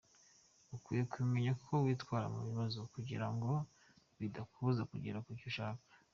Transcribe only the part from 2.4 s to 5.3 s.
bibazo kugira ngo bitakubuza kugera